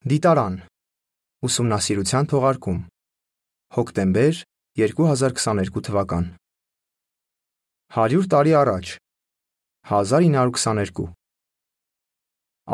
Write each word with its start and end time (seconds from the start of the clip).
Դիտարան. 0.00 0.54
Ուսումնասիրության 1.44 2.28
թողարկում. 2.32 2.76
Հոկտեմբեր 3.76 4.38
2022 4.80 5.82
թվական. 5.84 6.24
100 7.92 8.24
տարի 8.32 8.54
առաջ 8.62 8.94
1922 9.92 11.04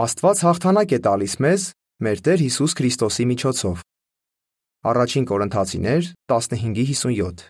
Աստված 0.07 0.45
հաղթանակ 0.47 0.95
է 0.95 1.03
տալիս 1.03 1.35
մեզ 1.43 1.67
մեր 2.07 2.25
Տեր 2.31 2.47
Հիսուս 2.47 2.79
Քրիստոսի 2.79 3.25
միջոցով. 3.35 3.77
Առաջին 4.87 5.25
Կորինթացիներ 5.27 6.03
15:57 6.31 7.47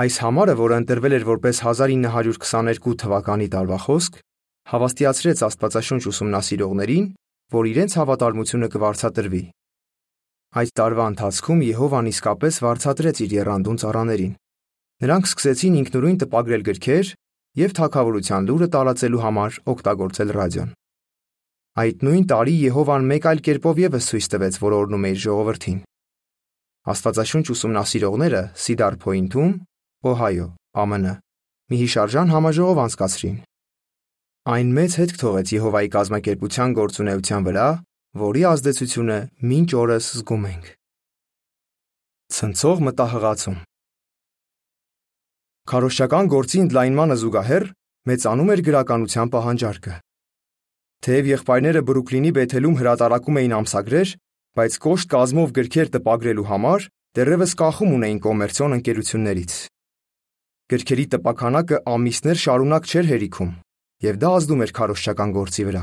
Այս 0.00 0.14
համարը, 0.24 0.54
որը 0.64 0.74
ընտրվել 0.80 1.12
էր 1.20 1.24
որպես 1.28 1.56
1922 1.68 2.96
թվականի 3.04 3.48
տարվա 3.52 3.78
խոսք, 3.84 4.14
հավաստիացրեց 4.72 5.38
Աստվածաշունչ 5.44 6.02
ուսումնասիրողներին, 6.08 7.12
որ 7.52 7.68
իրենց 7.72 7.96
հավատարմությունը 8.00 8.68
կվարձատրվի։ 8.72 9.42
Այդ 10.52 10.70
տարվա 10.78 11.04
ընթացքում 11.12 11.60
Եհովան 11.68 12.08
իսկապես 12.12 12.60
վարձատրեց 12.64 13.20
իր 13.24 13.34
երանդուն 13.38 13.80
ծառաներին։ 13.82 14.32
Նրանք 15.02 15.28
սկսեցին 15.28 15.76
ինքնուրույն 15.82 16.18
տպագրել 16.22 16.64
գրքեր 16.68 17.12
եւ 17.62 17.74
թագավորության 17.78 18.48
լուրը 18.48 18.68
տարածելու 18.72 19.22
համար 19.22 19.60
օգտագործել 19.72 20.32
ռադիոն։ 20.36 20.74
Այդ 21.82 22.04
նույն 22.04 22.24
տարի 22.32 22.56
Եհովան 22.62 23.06
մեկ 23.12 23.28
այլ 23.32 23.40
կերպով 23.48 23.78
եւս 23.82 24.08
ցույց 24.12 24.26
տվեց, 24.32 24.58
որ 24.60 24.76
օրնում 24.76 25.06
է 25.08 25.12
իր 25.12 25.20
ժողովրդին։ 25.24 25.78
Աստվածաշունչ 26.92 27.46
ուսումնասիրողները 27.52 28.42
Սիդար 28.62 28.96
Փոինթում, 29.04 29.52
Օհայո, 30.12 30.48
ԱՄՆ, 30.82 31.14
մի 31.72 31.76
հիշարժան 31.82 32.32
համաժողով 32.32 32.80
անցկացրին։ 32.82 33.36
Այն 34.42 34.70
մեծ 34.74 34.94
հետք 34.98 35.18
թողեց 35.20 35.50
Եհովայի 35.54 35.88
կազմակերպության 35.94 36.72
գործունեության 36.74 37.44
վրա, 37.46 37.66
որի 38.22 38.42
ազդեցությունը 38.50 39.18
մինչ 39.52 39.68
օրս 39.78 40.08
զգում 40.18 40.46
ենք։ 40.48 40.64
Ցնցող 42.34 42.82
մտահղացում 42.88 43.60
Քարոշչական 45.70 46.32
գործի 46.34 46.62
ընդլայնմանը 46.64 47.18
զուգահեռ 47.22 47.68
մեծանում 48.10 48.52
էր 48.56 48.64
գրականության 48.66 49.32
պահանջարկը։ 49.36 49.94
Թեև 51.06 51.32
եղբայրները 51.38 51.86
Բրուքլինի 51.86 52.36
Բեթելում 52.42 52.78
հրատարակում 52.82 53.42
էին 53.46 53.58
ամսագրեր, 53.62 54.14
բայց 54.58 54.72
կոշտ 54.82 55.12
կազմով 55.14 55.58
գրքեր 55.62 55.92
տպագրելու 55.94 56.50
համար 56.50 56.92
դեռևս 57.14 57.52
կախում 57.62 57.94
ունեին 58.02 58.24
կոմերցիոն 58.26 58.74
ընկերություններից։ 58.82 59.52
Գրքերի 60.72 61.04
տպաքանակը 61.14 61.84
ամիսներ 61.94 62.42
շարունակ 62.42 62.90
չէր 62.90 63.06
հերիքում, 63.12 63.52
եւ 64.02 64.18
դա 64.22 64.30
ազդում 64.38 64.62
էր 64.66 64.72
քարոշչական 64.78 65.34
գործի 65.36 65.64
վրա։ 65.68 65.82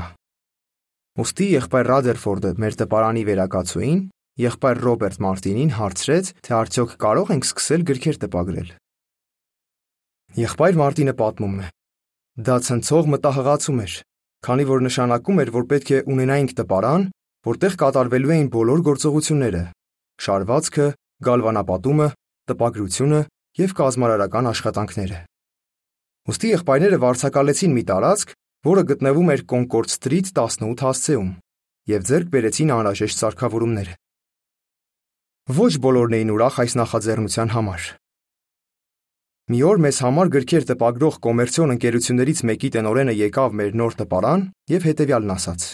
Ոստի 1.20 1.46
եղբայր 1.50 1.88
Ռադերֆորդը 1.90 2.50
մեր 2.60 2.76
տպարանի 2.80 3.22
վերակացուին, 3.28 4.00
եղբայր 4.40 4.80
Ռոբերտ 4.86 5.22
Մարտինին 5.24 5.72
հարցրեց, 5.76 6.30
թե 6.46 6.52
արդյոք 6.60 6.92
կարող 7.04 7.32
ենք 7.34 7.48
սկսել 7.48 7.82
գրքեր 7.90 8.20
տպագրել։ 8.24 8.68
Եղբայր 10.40 10.78
Մարտինը 10.80 11.14
պատմում 11.20 11.56
է. 11.60 11.66
Դա 12.40 12.56
ցնցող 12.66 13.10
մտահղացում 13.14 13.80
էր, 13.84 13.94
քանի 14.46 14.64
որ 14.70 14.84
նշանակում 14.86 15.40
էր, 15.44 15.50
որ 15.56 15.64
պետք 15.70 15.90
է 15.90 15.98
ունենայինք 16.14 16.54
տպարան, 16.60 17.02
որտեղ 17.50 17.76
կատարվելու 17.80 18.32
էին 18.36 18.48
բոլոր 18.54 18.84
գործողությունները՝ 18.90 19.64
շարվածքը, 20.20 20.86
գալվանապատումը, 21.26 22.08
տպագրությունը 22.50 23.20
եւ 23.60 23.76
կազմարարական 23.80 24.50
աշխատանքները։ 24.54 25.18
Ոստի 26.28 26.48
եղբայրները 26.52 26.98
վարձակալեցին 27.00 27.72
մի 27.76 27.82
տարածք, 27.88 28.34
որը 28.68 28.82
գտնվում 28.90 29.30
էր 29.34 29.42
Կոնկորդ 29.50 29.92
Սթրիթ 29.94 30.26
18 30.36 30.82
հասցեում, 30.84 31.30
եւ 31.88 32.02
ձեռք 32.10 32.28
բերեցին 32.34 32.72
անհրաժեշտ 32.76 33.20
սարքավորումները։ 33.24 33.94
Ոչ 35.60 35.72
բոլորն 35.80 36.16
էին 36.20 36.32
ուրախ 36.36 36.58
այս 36.60 36.76
նախաձեռնության 36.80 37.52
համար։ 37.56 37.86
Մի 39.50 39.60
օր 39.66 39.80
մեզ 39.82 39.96
համար 40.04 40.28
գրքեր 40.36 40.66
տպագրող 40.68 41.16
կոմերցիոն 41.24 41.72
ընկերություններից 41.74 42.42
մեկի 42.50 42.68
տնօրենը 42.76 43.14
եկավ 43.18 43.56
մեր 43.60 43.72
նոր 43.80 43.96
տպարան 43.98 44.44
եւ 44.70 44.86
հետեւյալն 44.90 45.32
ասաց. 45.34 45.64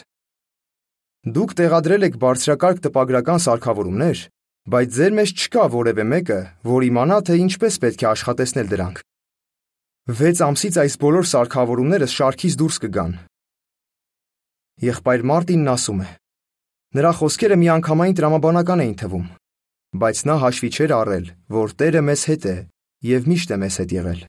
Դուք 1.27 1.51
տեղադրել 1.59 2.07
եք 2.07 2.17
բարձրակարգ 2.23 2.81
տպագրական 2.87 3.43
սարքավորումներ, 3.43 4.23
բայց 4.71 4.97
ձեր 4.97 5.13
մեջ 5.19 5.35
չկա 5.37 5.67
որևէ 5.75 6.07
մեկը, 6.15 6.41
որ 6.71 6.87
իմանա 6.87 7.19
թե 7.27 7.37
ինչպես 7.43 7.79
պետք 7.83 8.07
է 8.07 8.09
աշխատեցնել 8.15 8.73
դրանք։ 8.73 9.05
6 10.07 10.39
ամսից 10.39 10.77
այս 10.79 10.95
բոլոր 11.03 11.25
սարքավորումները 11.27 12.07
շարքից 12.07 12.55
դուրս 12.61 12.77
կգան։ 12.85 13.15
Եղբայր 14.87 15.25
Մարտինն 15.27 15.71
ասում 15.73 16.03
է. 16.05 16.07
Նրա 16.95 17.11
խոսքերը 17.19 17.57
միանգամայն 17.59 18.15
տրամաբանական 18.21 18.85
էին 18.85 18.95
թվում, 19.03 19.27
բայց 19.99 20.23
նա 20.31 20.39
հաշվի 20.47 20.71
չէր 20.77 20.95
առել, 21.01 21.27
որ 21.59 21.75
Տերը 21.83 22.05
մեզ 22.07 22.23
հետ 22.31 22.47
է 22.47 22.55
եւ 23.11 23.29
միշտ 23.35 23.51
է 23.51 23.61
մեզ 23.67 23.81
հետ 23.83 23.99
եղել։ 23.99 24.23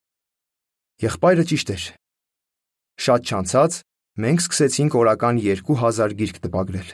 Եղբայրը 1.06 1.46
ճիշտ 1.54 1.70
էր։ 1.78 1.84
Շատ 3.06 3.22
չանցած 3.30 3.82
մենք 4.26 4.46
սկսեցինք 4.50 4.98
օրական 4.98 5.42
2000 5.46 6.18
գիրք 6.18 6.38
տպագրել։ 6.42 6.90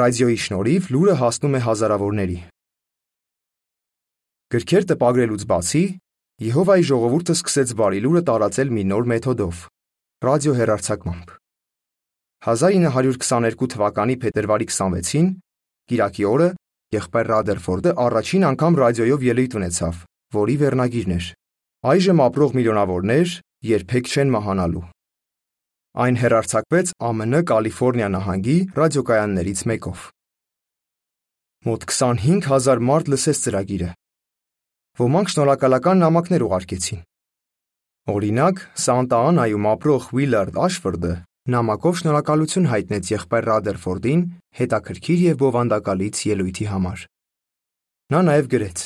Ռադիոյի 0.00 0.38
շնորհիվ 0.48 0.92
լուրը 0.96 1.14
հասնում 1.20 1.56
է 1.60 1.66
հազարավորների։ 1.68 2.44
Գրքեր 4.56 4.86
տպագրելուց 4.88 5.50
բացի 5.52 5.84
Եհովայի 6.40 6.84
ժողովուրդը 6.88 7.34
սկսեց 7.36 7.72
բարի 7.76 7.98
լուրը 8.00 8.20
տարածել 8.24 8.70
մի 8.72 8.82
նոր 8.88 9.08
մեթոդով՝ 9.10 9.58
ռադիո 10.24 10.52
հեռարձակմամբ։ 10.56 11.34
1922 12.46 13.68
թվականի 13.74 14.16
փետրվարի 14.22 14.68
26-ին, 14.70 15.28
Կիրակի 15.92 16.24
օրը, 16.30 16.48
եղբայր 16.96 17.30
Ռադերֆորդը 17.32 17.92
առաջին 18.06 18.48
անգամ 18.50 18.80
ռադիոյով 18.80 19.26
ելույթ 19.28 19.58
ունեցավ, 19.60 20.00
որի 20.40 20.56
վերնագիրն 20.64 21.14
էր. 21.20 21.28
Այժմ 21.92 22.24
ապրող 22.24 22.56
միլիոնավորներ 22.56 23.36
երբեք 23.74 24.10
չեն 24.10 24.34
մահանալու։ 24.40 24.84
Այն 26.00 26.20
հեռարձակվեց 26.24 26.96
ԱՄՆ 27.04 27.44
Կալիֆոռնիա 27.52 28.08
նահանգի 28.16 28.58
ռադիոկայաններից 28.80 29.60
մեկով։ 29.68 30.10
Մոտ 31.68 31.90
25000 31.92 32.86
մարդ 32.88 33.10
լսեց 33.12 33.40
ծրագիրը, 33.44 33.90
Ոմանք 34.98 35.30
շնորհակալական 35.30 36.02
նամակներ 36.02 36.44
ուղարկեցին։ 36.50 37.00
Օրինակ, 38.10 38.62
Սանտա 38.80 39.18
Անայում 39.30 39.66
ապրող 39.70 40.06
Ուիլարդ 40.16 40.56
Աշֆորդը 40.66 41.12
նամակով 41.50 41.98
շնորհակալություն 42.00 42.66
հայտնեց 42.70 43.10
եղբայր 43.10 43.46
Ռադերֆորդին 43.50 44.20
հետաքրքիր 44.60 45.20
եւ 45.24 45.38
բովանդակալից 45.40 46.20
ելույթի 46.30 46.66
համար։ 46.70 47.04
Նա 48.10 48.20
նաեւ 48.28 48.50
գրեց. 48.54 48.78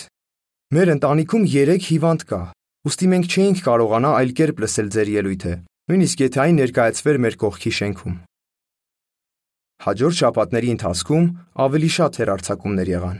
Մեր 0.74 0.92
ընտանիքում 0.94 1.44
3 1.54 1.88
հիվանդ 1.88 2.24
կա, 2.30 2.40
ուստի 2.88 3.06
մենք 3.14 3.34
չէինք 3.34 3.60
կարողանա 3.64 4.10
այլ 4.20 4.32
կերպ 4.38 4.62
լսել 4.64 4.88
ձեր 4.94 5.10
ելույթը, 5.14 5.54
նույնիսկ 5.90 6.24
եթե 6.24 6.40
այն 6.44 6.58
ներկայացվեր 6.60 7.20
մեր 7.24 7.36
կողքի 7.44 7.72
շենքում։ 7.78 8.16
Հաջորդ 9.84 10.18
շաբաթների 10.20 10.68
ընթացքում 10.74 11.24
ավելի 11.64 11.90
շատ 11.98 12.18
հերարցակումներ 12.22 12.90
եղան։ 12.94 13.18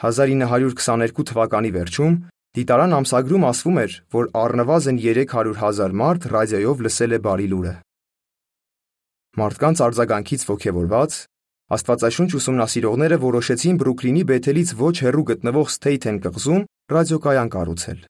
1922 0.00 1.26
թվականի 1.28 1.70
վերջում 1.76 2.14
դիտարան 2.56 2.94
ամսագրում 2.98 3.44
ասվում 3.50 3.80
էր, 3.84 3.92
որ 4.16 4.28
առնվազն 4.42 5.00
300.000 5.04 5.96
մարդ 6.00 6.28
ռադիոյով 6.34 6.80
լսել 6.86 7.12
է 7.16 7.18
բարի 7.26 7.48
լուրը։ 7.52 7.74
Մարդկանց 9.40 9.82
արձագանքից 9.86 10.46
ողջևորված 10.50 11.18
Աստվածաշունչ 11.70 12.30
ուսումնասիրողները 12.34 13.16
որոշեցին 13.22 13.76
Բրուքլինի 13.78 14.22
Բեթելից 14.30 14.70
ոչ 14.80 14.94
հեռու 15.04 15.26
գտնվող 15.28 15.68
Սթեյթեն 15.70 16.16
կղզում 16.24 16.64
ռադիոկայան 16.90 17.52
կառուցել։ 17.54 18.00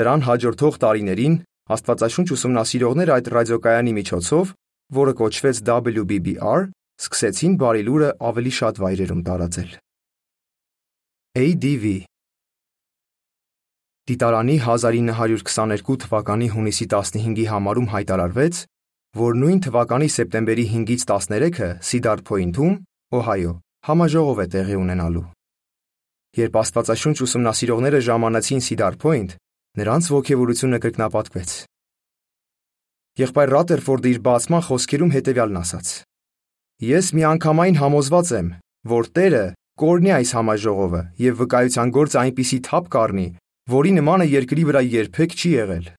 Դրան 0.00 0.24
հաջորդող 0.28 0.78
տարիներին 0.86 1.34
Աստվածաշունչ 1.76 2.28
ուսումնասիրողները 2.36 3.14
այդ 3.16 3.32
ռադիոկայանի 3.36 3.92
միջոցով, 4.00 4.54
որը 4.96 5.16
կոչվեց 5.20 5.60
WBBR, 5.66 6.70
սկսեցին 7.02 7.58
բարի 7.60 7.82
լուրը 7.90 8.10
ավելի 8.30 8.54
շատ 8.60 8.80
վայրերում 8.86 9.26
տարածել։ 9.26 9.74
ADV 11.36 12.06
Դիտարանի 14.08 14.54
1922 14.66 15.96
թվականի 16.04 16.46
հունիսի 16.54 16.86
15-ի 16.92 17.42
համարում 17.50 17.88
հայտարարվեց, 17.92 18.60
որ 19.20 19.36
նույն 19.42 19.60
թվականի 19.66 20.08
սեպտեմբերի 20.14 20.64
5-ից 20.70 21.04
13-ը 21.10 21.68
Սիդար 21.88 22.22
Փոինթում, 22.30 22.78
Օհայո, 23.20 23.52
համաժողով 23.88 24.40
է 24.40 24.46
տեղի 24.54 24.78
ունենալու։ 24.80 25.24
Երբ 26.40 26.56
Աստվածաշունչ 26.62 27.16
ուսումնասիրողները 27.28 28.00
ժամանեցին 28.08 28.64
Սիդար 28.70 28.98
Փոինթ, 29.04 29.36
նրանց 29.76 30.10
ողջևորությունը 30.16 30.82
կրկնապատկվեց։ 30.86 31.54
Եղբայր 33.26 33.54
Ռատերֆորդը 33.58 34.08
իր 34.16 34.24
բացման 34.24 34.66
խոսքերում 34.72 35.14
հետևյալն 35.20 35.60
ասաց. 35.60 35.86
Ես 36.96 37.12
միանգամայն 37.20 37.80
համոզված 37.84 38.34
եմ, 38.40 38.52
որ 38.96 39.14
Տերը 39.20 39.46
Կորնի 39.76 40.12
այս 40.16 40.30
համաժողովը 40.32 41.00
եւ 41.20 41.34
վկայության 41.36 41.90
գործը 41.92 42.16
այնպիսի 42.22 42.58
թափ 42.64 42.86
կառնի, 42.94 43.24
որի 43.68 43.90
նմանը 43.96 44.26
երկրի 44.30 44.62
վրա 44.68 44.80
երբեք 44.88 45.34
չի 45.36 45.50
եղել։ 45.52 45.90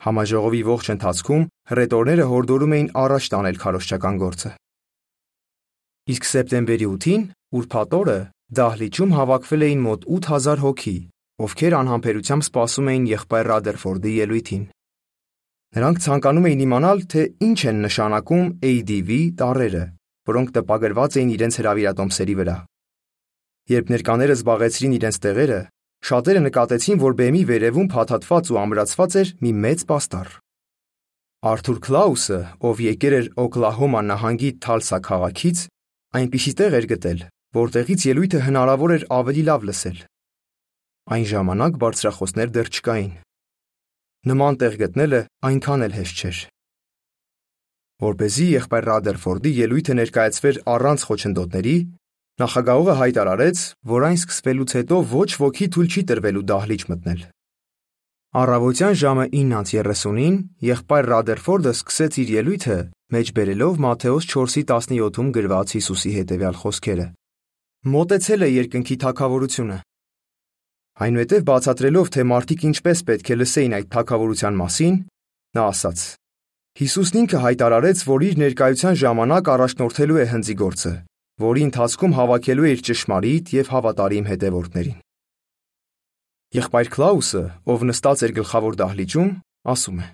Համաժողովի 0.00 0.62
ողջ 0.70 0.86
ընթացքում 0.94 1.42
հռետորները 1.72 2.24
հորդորում 2.30 2.74
էին 2.76 2.88
առաջ 3.02 3.26
տանել 3.34 3.60
քարոշչական 3.60 4.16
գործը։ 4.22 4.52
Իսկ 6.14 6.28
սեպտեմբերի 6.30 6.88
8-ին, 6.88 7.26
ուրբաթ 7.60 7.96
օրը, 8.00 8.16
դահլիճում 8.60 9.12
հավաքվել 9.20 9.66
էին 9.68 9.84
մոտ 9.84 10.08
8000 10.16 10.64
հոգի, 10.64 10.96
ովքեր 11.44 11.78
անհամբերությամբ 11.84 12.48
սպասում 12.48 12.90
էին 12.96 13.04
եղբայր 13.12 13.52
Ռադերֆորդի 13.52 14.14
ելույթին։ 14.24 14.64
Նրանք 15.76 16.02
ցանկանում 16.08 16.48
էին 16.48 16.64
իմանալ, 16.64 17.04
թե 17.12 17.28
ինչ 17.44 17.60
են 17.70 17.84
նշանակում 17.84 18.50
ADV 18.72 19.10
տառերը, 19.44 19.84
որոնք 20.32 20.52
տպագրված 20.56 21.20
էին 21.20 21.30
իրենց 21.36 21.60
հրավիրատոմսերի 21.60 22.40
վրա։ 22.40 22.56
Երբ 23.70 23.90
ներկաները 23.94 24.34
զբաղեցրին 24.34 24.94
իրենց 24.96 25.16
տեղերը, 25.24 25.58
շատերը 26.10 26.40
նկատեցին, 26.42 26.96
որ 26.98 27.12
բեմի 27.20 27.42
վերևում 27.50 27.90
փաթաթված 27.92 28.50
ու 28.50 28.58
ամրացված 28.60 29.16
էր 29.20 29.28
մի 29.44 29.52
մեծ 29.64 29.84
պաստառ։ 29.90 30.30
Արթուր 31.50 31.78
Քլաուսը, 31.86 32.38
ով 32.66 32.80
եկել 32.84 33.14
էր 33.20 33.28
Օկլահոմա 33.44 34.00
նահանգի 34.10 34.50
Թալսա 34.64 34.98
քաղաքից, 35.06 35.62
այնպիսի 36.18 36.52
տեղ 36.60 36.76
էր 36.80 36.86
գտել, 36.90 37.22
որտեղից 37.60 38.00
ելույթը 38.10 38.40
հնարավոր 38.50 38.94
էր 38.96 39.04
ավելի 39.20 39.44
լավ 39.50 39.64
լսել։ 39.70 39.98
Այն 41.14 41.24
ժամանակ 41.30 41.78
բարձրախոսներ 41.80 42.52
դեռ 42.58 42.68
չկային։ 42.74 43.14
Նման 44.30 44.58
տեղ 44.60 44.74
գտնելը 44.82 45.20
այնքան 45.48 45.86
էլ 45.86 45.94
հեշտ 46.00 46.20
չէր։ 46.20 46.42
Որպեսզի 48.00 48.46
եղբայր 48.50 48.84
Ռադերֆորդի 48.90 49.50
ելույթը 49.60 49.94
ներկայացվեր 50.00 50.60
առանց 50.74 51.02
խոչընդոտների, 51.08 51.76
նախագահողը 52.40 52.94
հայտարարեց, 53.00 53.58
որ 53.90 54.04
այն 54.08 54.18
սկսվելուց 54.20 54.72
հետո 54.78 54.98
ոչ 55.10 55.28
ոքի 55.40 55.66
թույլ 55.74 55.88
չի 55.90 56.02
տրվելու 56.10 56.44
դահլիճ 56.50 56.82
մտնել։ 56.90 57.20
Առավոտյան 58.40 58.96
ժամը 59.00 59.24
9:30-ին 59.34 60.36
եղբայր 60.62 61.08
Ռադերֆորդը 61.10 61.72
սկսեց 61.74 62.18
իր 62.22 62.28
ելույթը, 62.36 62.78
մեջբերելով 63.10 63.80
Մատթեոս 63.84 64.28
4:17-ում 64.30 65.32
գրված 65.36 65.74
Հիսուսի 65.76 66.12
հետևյալ 66.16 66.56
խոսքերը. 66.60 67.06
Մոտեցել 67.90 68.40
է 68.46 68.48
երկնքի 68.54 68.96
թակավորությունը։ 69.02 69.78
Այնուհետև 71.00 71.44
բացատրելով, 71.50 72.06
թե 72.14 72.22
մարդիկ 72.30 72.64
ինչպես 72.70 72.98
պետք 73.10 73.30
է 73.34 73.36
լսեին 73.40 73.76
այդ 73.80 73.86
թակավորության 73.94 74.58
մասին, 74.60 74.96
նա 75.58 75.62
ասաց. 75.74 75.98
Հիսուսն 76.80 77.16
ինքը 77.24 77.38
հայտարարեց, 77.44 77.98
որ 78.06 78.20
իր 78.30 78.34
ներկայության 78.46 78.98
ժամանակ 79.00 79.48
առաջնորդելու 79.54 80.20
է 80.20 80.26
հնձի 80.30 80.54
գործը, 80.60 80.92
որի 81.40 81.62
ընթացքում 81.70 82.16
հավաքելու 82.18 82.66
է 82.68 82.72
իր 82.74 82.82
ճշմարիտ 82.90 83.52
եւ 83.56 83.70
հավատարիմ 83.74 84.26
հետևորդներին։ 84.30 84.98
Եղբայր 86.50 86.88
Կլաուսը, 86.90 87.42
ով 87.70 87.84
նստած 87.90 88.22
էր 88.26 88.32
գլխավոր 88.40 88.76
դահլիճում, 88.80 89.30
ասում 89.70 90.00
է. 90.02 90.06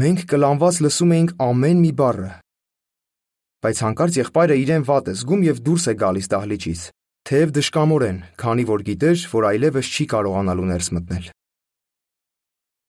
Մենք 0.00 0.22
կլանված 0.32 0.78
լսում 0.86 1.12
էինք 1.16 1.32
ամեն 1.46 1.82
մի 1.84 1.92
բառը։ 2.00 2.30
Բայց 3.66 3.82
հանկարծ 3.86 4.16
եղբայրը 4.22 4.56
իրեն 4.62 4.86
վատ 4.88 5.10
է 5.10 5.14
զգում 5.20 5.44
եւ 5.46 5.60
դուրս 5.66 5.84
է 5.86 5.94
գալիս 6.00 6.30
դահլիճից, 6.32 6.80
թեև 7.26 7.52
դժկամորեն, 7.56 8.18
քանի 8.40 8.64
որ 8.70 8.84
գիտեր, 8.86 9.16
որ 9.36 9.46
այլևս 9.50 9.92
չի 9.92 10.04
կարողանալու 10.16 10.66
ներս 10.72 10.88
մտնել։ 10.96 11.28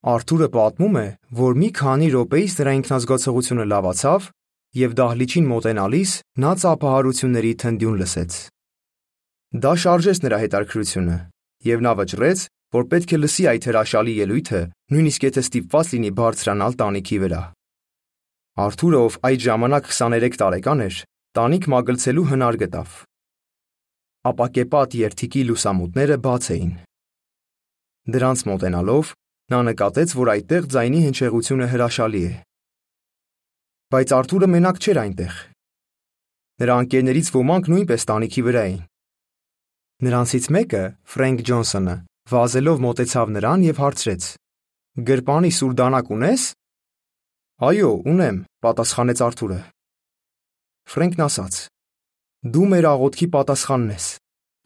Արթուրը 0.08 0.50
պատմում 0.54 0.98
է, 0.98 1.08
որ 1.38 1.58
մի 1.58 1.70
քանի 1.78 2.08
րոպեից 2.16 2.54
նրա 2.58 2.74
ինքնազգացողությունը 2.78 3.66
լավացավ 3.68 4.28
եւ 4.76 4.94
դահլիճին 5.00 5.48
մոտենալիս 5.48 6.12
նա 6.44 6.52
ծափահարությունների 6.62 7.52
թնդյուն 7.64 8.00
լսեց։ 8.02 8.38
Դա 9.64 9.74
շարժեց 9.84 10.20
նրա 10.28 10.38
հետարքրությունը, 10.44 11.18
եւ 11.72 11.84
նա 11.88 11.92
վճռեց, 11.98 12.40
որ 12.76 12.88
պետք 12.92 13.14
է 13.16 13.20
լսի 13.24 13.46
այդ 13.48 13.68
հրաշալի 13.70 14.14
ելույթը, 14.18 14.62
նույնիսկ 14.92 15.28
եթե 15.28 15.44
ստիպված 15.48 15.92
լինի 15.96 16.12
բարձրանալ 16.18 16.74
տանիքի 16.82 17.20
վրա։ 17.24 17.42
Արթուրը, 18.58 19.00
ով 19.08 19.16
այդ 19.30 19.46
ժամանակ 19.48 19.88
23 19.94 20.42
տարեկան 20.42 20.84
էր, 20.88 20.96
տանիք 21.38 21.66
մագլցելու 21.74 22.28
հնար 22.32 22.58
գտավ։ 22.64 22.98
Ապակեպատ 24.28 24.98
երթիկի 24.98 25.44
լուսամուտները 25.48 26.18
բաց 26.28 26.50
էին։ 26.58 26.72
Դրանց 28.08 28.44
մոտենալով 28.52 29.14
նա 29.54 29.60
նկատեց, 29.68 30.16
որ 30.18 30.32
այդտեղ 30.34 30.68
ձայնի 30.74 31.02
հնչեղությունը 31.08 31.68
հրաշալի 31.72 32.24
է։ 32.28 32.34
Բայց 33.88 34.12
Արթուրը 34.12 34.48
մենակ 34.52 34.80
չէր 34.84 34.98
այնտեղ։ 35.00 35.36
Նրա 36.60 36.74
ընկերներից 36.84 37.28
ոմանք 37.32 37.68
նույնպես 37.72 38.06
տանիքի 38.10 38.42
վրա 38.44 38.64
էին։ 38.68 38.80
Նրանցից 40.04 40.48
մեկը, 40.56 40.82
Ֆրենկ 41.08 41.44
Ջոնսոնը, 41.48 41.94
վազելով 42.28 42.82
մոտեցավ 42.84 43.32
նրան 43.38 43.64
եւ 43.64 43.80
հարցրեց. 43.84 44.28
«Գրպանի 45.08 45.52
սուրդանակ 45.56 46.12
ունես»։ 46.18 46.44
«Այո, 47.64 47.92
ունեմ», 48.12 48.42
պատասխանեց 48.68 49.24
Արթուրը։ 49.24 49.60
Ֆրենկն 50.92 51.24
ասաց. 51.28 51.62
«Դու 52.44 52.68
մեր 52.76 52.90
աղոթքի 52.92 53.28
պատասխանն 53.38 53.96
ես։ 53.96 54.10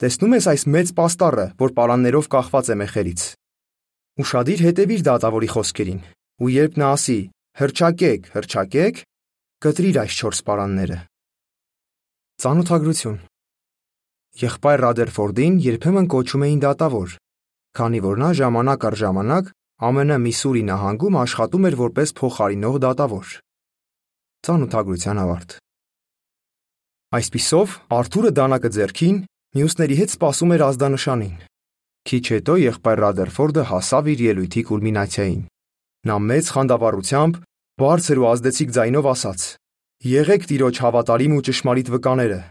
Տեսնում 0.02 0.36
ես 0.42 0.50
այս 0.50 0.66
մեծ 0.74 0.96
պաստառը, 0.98 1.46
որ 1.62 1.76
պարաններով 1.78 2.32
կախված 2.34 2.74
է 2.74 2.80
մեխերից։ 2.82 3.22
Ուշադիր 4.26 4.66
հետևիր 4.66 5.06
դատավորի 5.12 5.54
խոսքերին, 5.54 6.02
ու 6.42 6.52
երբ 6.58 6.82
նա 6.82 6.90
ասի. 6.98 7.20
«Հրճակեք, 7.52 8.28
հրճակեք», 8.32 9.00
կտրիր 9.62 9.98
այս 10.02 10.14
4 10.18 10.40
պարանները»։ 10.46 10.96
Ծանոթագրություն 12.42 13.18
Եղբայր 14.42 14.82
Ռադերֆորդին 14.86 15.60
երբեմն 15.66 16.08
կոչում 16.14 16.46
էին 16.48 16.62
դատավոր, 16.64 17.12
քանի 17.78 18.00
որ 18.06 18.22
նա 18.22 18.30
ժամանակ 18.40 18.88
առ 18.90 18.98
ժամանակ 19.02 19.52
ԱՄՆ 19.82 20.18
Միսուրի 20.24 20.64
նահանգում 20.72 21.20
աշխատում 21.26 21.68
էր 21.70 21.78
որպես 21.82 22.14
փոխարինող 22.22 22.80
դատավոր։ 22.86 23.28
Ծանոթագրության 24.50 25.22
ավարտ։ 25.26 25.56
Այսպիսով 27.22 27.78
Արթուրը 28.02 28.34
դանակը 28.42 28.74
ձեռքին 28.82 29.22
մյուսների 29.62 29.96
հետ 30.02 30.16
սպասում 30.16 30.56
էր 30.58 30.66
ազդանշանին։ 30.72 31.38
Քիչ 32.10 32.26
հետո 32.34 32.54
եղբայր 32.66 33.06
Ռադերֆորդը 33.06 33.64
հասավ 33.70 34.12
իր 34.16 34.22
ելույթի 34.32 34.62
կուլմինացիային։ 34.72 35.42
Նա 36.10 36.16
մեծ 36.32 36.46
խանդավառությամբ, 36.56 37.34
բարձր 37.82 38.22
ու 38.22 38.28
ազդեցիկ 38.32 38.74
ձայնով 38.78 39.08
ասաց. 39.12 39.42
Եղեք 40.12 40.44
Տիրոջ 40.50 40.76
հավատարիմ 40.86 41.34
ու 41.38 41.44
ճշմարիտ 41.48 41.88
վկաները։ 41.94 42.42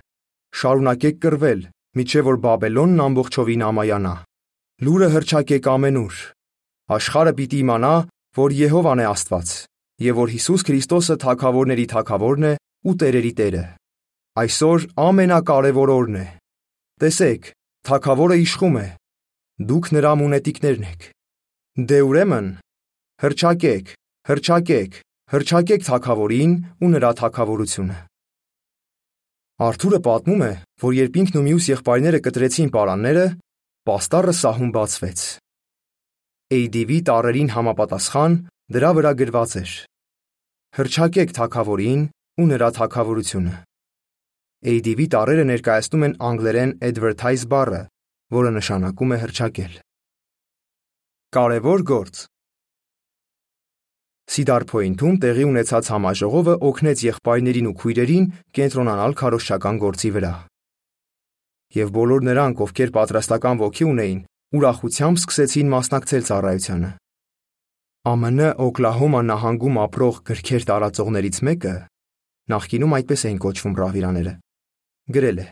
Շարունակեք 0.60 1.16
կռվել, 1.22 1.60
միջև 1.98 2.26
որ 2.30 2.36
Բաբելոնն 2.44 3.02
ամբողջովին 3.06 3.64
ամայանա։ 3.70 4.14
Լուրը 4.86 5.08
հրճակեք 5.14 5.68
ամենուր։ 5.70 6.20
Աշխարը 6.96 7.32
պիտի 7.38 7.58
իմանա, 7.64 7.94
որ 8.40 8.54
Եհովան 8.60 9.02
է 9.02 9.06
Աստված, 9.10 9.50
եւ 10.06 10.14
որ 10.20 10.32
Հիսուս 10.34 10.64
Քրիստոսը 10.70 11.16
թագավորների 11.24 11.86
թագավորն 11.90 12.46
է 12.50 12.52
ու 12.86 12.94
տերերի 13.02 13.32
Տերը։ 13.40 13.64
Այսօր 14.40 14.86
ամենակարևոր 15.04 15.92
օրն 15.94 16.16
է։ 16.20 16.26
Տեսեք, 17.02 17.52
թագավորը 17.90 18.36
իշխում 18.46 18.80
է։ 18.80 18.86
Դուք 19.70 19.92
նրա 19.94 20.12
մունետիկներն 20.20 20.86
եք։ 20.90 21.06
Դե 21.90 21.98
ուրեմն, 22.10 22.48
հրճակեք, 23.20 23.94
հրճակեք, 24.30 25.00
հրճակեք 25.30 25.84
թագավորին 25.86 26.54
ու 26.82 26.88
նրա 26.90 27.10
թագավորությունը։ 27.20 27.96
Արթուրը 29.62 29.98
պատմում 30.06 30.40
է, 30.42 30.48
որ 30.82 30.94
երբ 30.96 31.18
ինքն 31.20 31.38
ու 31.38 31.42
մյուս 31.46 31.68
եղբայրները 31.70 32.20
կտրեցին 32.24 32.70
պարանները, 32.74 33.26
պաստառը 33.86 34.34
սահուն 34.40 34.72
բացվեց։ 34.74 35.22
ADV 36.56 36.90
տառերին 37.10 37.52
համապատասխան 37.54 38.34
դրա 38.74 38.90
վրա 38.98 39.12
գրված 39.20 39.54
էր. 39.60 39.76
Հրճակեք 40.80 41.36
թագավորին 41.38 42.02
ու 42.42 42.48
նրա 42.50 42.72
թագավորությունը։ 42.80 43.54
ADV 44.74 45.00
տառերը 45.14 45.46
ներկայացնում 45.52 46.08
են 46.10 46.18
անգլերեն 46.30 46.74
advertise 46.90 47.46
բառը, 47.54 47.82
որը 48.34 48.50
նշանակում 48.58 49.14
է 49.14 49.22
հրճակել։ 49.22 49.78
Կարևոր 51.38 51.86
գործ 51.94 52.26
Սիդար 54.30 54.64
Փոյնթում 54.70 55.16
տեղի 55.24 55.44
ունեցած 55.50 55.88
համաժողովը 55.90 56.54
օգնեց 56.70 57.00
եղբայրներին 57.02 57.68
ու 57.70 57.76
քույրերին 57.80 58.26
կենտրոնանալ 58.54 59.14
քարոշչական 59.20 59.80
գործի 59.82 60.10
վրա։ 60.16 60.32
Եվ 61.80 61.88
բոլոր 61.96 62.26
նրանք, 62.30 62.62
ովքեր 62.66 62.92
պատրաստական 62.94 63.60
ոգի 63.60 63.86
ունեին, 63.90 64.20
ուրախությամբ 64.60 65.20
սկսեցին 65.20 65.72
մասնակցել 65.74 66.22
ծառայությանը։ 66.30 66.90
ԱՄՆ 68.10 68.46
Օկլահոմա 68.70 69.20
նահանգում 69.30 69.80
ապրող 69.90 70.20
գրքեր 70.30 70.62
տարածողներից 70.70 71.40
մեկը 71.50 71.74
նախկինում 72.50 72.94
այդպես 73.00 73.24
էին 73.28 73.40
կոչվում 73.44 73.74
ռահվիրաները 73.80 74.34
գրել 75.14 75.38
է. 75.42 75.46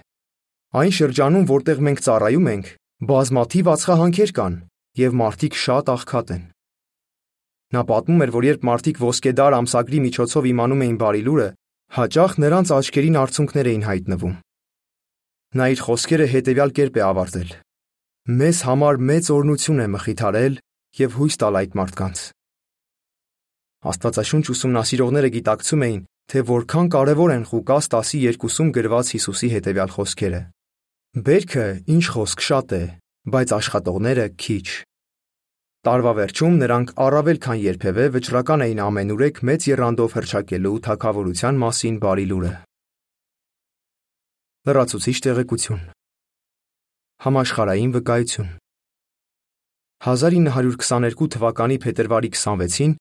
Այն 0.78 0.92
շրջանում, 0.98 1.44
որտեղ 1.50 1.82
մենք 1.88 2.02
ծառայում 2.06 2.48
ենք, 2.52 2.66
բազմաթիվ 3.10 3.70
ածխահանքեր 3.74 4.32
կան 4.38 4.54
եւ 5.02 5.18
մարդիկ 5.18 5.58
շատ 5.64 5.92
աղքատ 5.94 6.32
են։ 6.38 6.42
Նա 7.76 7.82
պատմում 7.88 8.22
էր, 8.24 8.30
որ 8.32 8.44
երբ 8.48 8.62
մարդիկ 8.64 9.00
ոսկեդար 9.04 9.56
ամսագրի 9.58 9.98
միջոցով 10.08 10.46
իմանում 10.48 10.84
էին 10.84 10.98
բարի 11.02 11.22
լուրը, 11.28 11.48
հաճախ 11.98 12.32
նրանց 12.44 12.72
աչքերին 12.78 13.18
արցունքներ 13.22 13.68
էին 13.72 13.84
հայտնվում։ 13.88 14.34
Նա 15.58 15.66
իր 15.72 15.80
խոսքերը 15.84 16.26
հետևյալ 16.32 16.72
կերպ 16.78 16.96
է 16.98 17.02
ավարտել. 17.08 17.50
Մեզ 18.28 18.58
համար 18.68 18.98
մեծ 19.08 19.30
օրնություն 19.36 19.82
է 19.84 19.86
մխիթարել 19.92 20.58
եւ 20.98 21.14
հույս 21.18 21.34
տալ 21.40 21.58
այդ 21.60 21.76
մարդկանց։ 21.80 22.18
Աստվածաշունչ 23.88 24.44
ուսումնասիրողները 24.52 25.30
գիտակցում 25.38 25.84
էին, 25.88 26.02
թե 26.28 26.38
որքան 26.48 26.88
կարևոր 26.92 27.32
են 27.36 27.44
Ղուկաս 27.48 27.88
10:2-ում 27.94 28.72
գրված 28.76 29.12
Հիսուսի 29.16 29.48
հետևյալ 29.54 29.90
խոսքերը. 29.96 30.40
Բերքը 31.24 31.66
ինչ 31.94 32.04
խոսք 32.12 32.44
շատ 32.48 32.68
է, 32.76 32.84
բայց 33.32 33.48
աշխատողները 33.58 34.26
քիչ։ 34.36 34.87
Տարվա 35.88 36.10
վերջում 36.18 36.56
նրանք 36.60 36.90
առավել 37.00 37.38
քան 37.40 37.58
երբևէ 37.64 38.02
վճռական 38.12 38.62
էին 38.64 38.80
ամենուրեք 38.84 39.38
մեծ 39.48 39.66
երանդով 39.70 40.14
հրճակելու 40.18 40.72
թակավորության 40.84 41.60
մասին 41.62 41.94
բարի 42.02 42.24
լուրը։ 42.32 42.50
Լրացուցիչ 44.68 45.14
տեղեկություն։ 45.26 45.78
Համաշխարային 47.24 47.94
վկայություն 47.94 48.50
1922 50.08 51.30
թվականի 51.34 51.78
փետրվարի 51.86 52.30
26-ին 52.36 52.92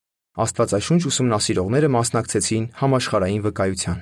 Աստվածաշունչ 0.48 1.02
ուսումնասիրողները 1.12 1.90
մասնակցեցին 1.98 2.70
համաշխարային 2.84 3.44
վկայության։ 3.50 4.00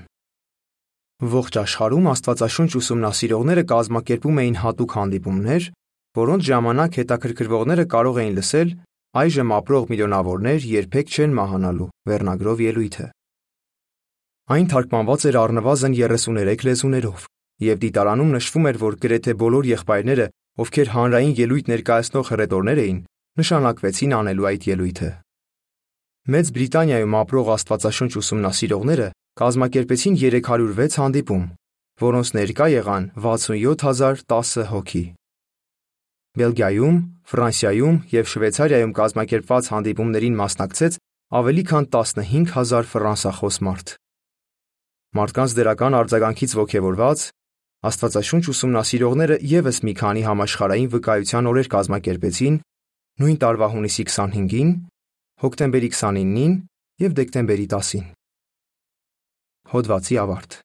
Ողջ 1.33 1.57
աշխարհում 1.65 2.11
Աստվածաշունչ 2.13 2.71
ուսումնասիրողները 2.85 3.65
կազմակերպում 3.73 4.39
էին 4.45 4.61
հատուկ 4.61 4.95
հանդիպումներ, 4.99 5.67
որոնց 6.15 6.47
ժամանակ 6.49 6.97
հետաքրքրվողները 6.99 7.85
կարող 7.91 8.19
էին 8.23 8.35
լսել 8.39 8.69
այժմ 9.15 9.51
ապրող 9.55 9.85
միլիոնավորներ 9.91 10.65
երբեք 10.71 11.11
չեն 11.15 11.35
մահանալու 11.35 11.87
վերնագրով 12.09 12.61
ելույթը։ 12.65 13.05
Այն 14.55 14.67
թարգմանված 14.71 15.25
էր 15.29 15.37
առնվազն 15.41 15.95
33 15.99 16.65
լեզուներով, 16.67 17.27
եւ 17.65 17.79
դիտարանում 17.85 18.33
նշվում 18.35 18.67
էր, 18.69 18.79
որ 18.85 18.97
գրեթե 19.05 19.33
բոլոր 19.41 19.69
եղբայրները, 19.71 20.27
ովքեր 20.65 20.91
հանրային 20.95 21.33
ելույթ 21.39 21.71
ներկայացնող 21.71 22.31
հռետորներ 22.35 22.81
էին, 22.85 22.99
նշանակվեցին 23.39 24.15
անելու 24.19 24.47
այդ 24.51 24.67
ելույթը։ 24.75 25.11
Մեծ 26.35 26.45
Բրիտանիայում 26.55 27.15
ապրող 27.21 27.49
Աստվածաշունչ 27.55 28.11
ուսումնասիրողները 28.21 29.07
կազմակերպեցին 29.41 30.15
306 30.21 30.99
հանդիպում, 31.01 31.43
որոնց 32.05 32.27
ներկա 32.35 32.67
եղան 32.75 33.03
67010 33.25 34.71
հոգի։ 34.71 35.03
Բելգիայում, 36.35 36.95
Ֆրանսիայում 37.31 37.97
եւ 38.11 38.25
Շվեյցարիայում 38.31 38.93
կազմակերպված 38.99 39.69
հանդիպումներին 39.71 40.35
մասնակցեց 40.39 40.97
ավելի 41.39 41.63
քան 41.69 41.85
15000 41.95 42.89
ֆրանսախոս 42.91 43.57
մարդ։ 43.65 43.93
Մարդկանց 45.15 45.55
դրական 45.55 45.97
արձագանքից 46.01 46.55
ողջևորված 46.59 47.23
Աստվածաշունչ 47.85 48.43
ուսումնասիրողները 48.51 49.37
եւս 49.45 49.79
մի 49.85 49.93
քանի 50.01 50.21
համաշխարային 50.25 50.91
վկայության 50.95 51.49
օրեր 51.51 51.69
կազմակերպեցին 51.75 52.59
նույն 53.21 53.37
տարվա 53.45 53.67
հունիսի 53.75 54.05
25-ին, 54.09 54.71
հոկտեմբերի 55.45 55.89
29-ին 55.93 56.55
եւ 57.05 57.17
դեկտեմբերի 57.21 57.67
10-ին։ 57.75 58.05
Հոդվացի 59.75 60.19
ավարտ 60.25 60.64